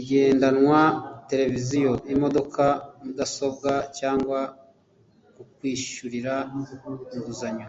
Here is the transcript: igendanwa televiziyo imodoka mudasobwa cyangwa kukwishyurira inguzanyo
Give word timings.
igendanwa 0.00 0.80
televiziyo 1.30 1.92
imodoka 2.14 2.64
mudasobwa 3.04 3.72
cyangwa 3.98 4.40
kukwishyurira 5.34 6.34
inguzanyo 7.14 7.66